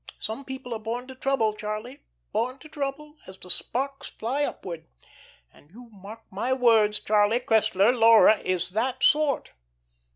Some 0.17 0.45
people 0.45 0.73
are 0.73 0.79
born 0.79 1.05
to 1.09 1.13
trouble, 1.13 1.53
Charlie; 1.53 1.99
born 2.31 2.57
to 2.57 2.67
trouble, 2.67 3.17
as 3.27 3.37
the 3.37 3.51
sparks 3.51 4.07
fly 4.09 4.43
upward. 4.43 4.87
And 5.53 5.69
you 5.69 5.89
mark 5.91 6.21
my 6.31 6.53
words, 6.53 6.99
Charlie 6.99 7.39
Cressler, 7.39 7.93
Laura 7.95 8.39
is 8.39 8.71
that 8.71 9.03
sort. 9.03 9.51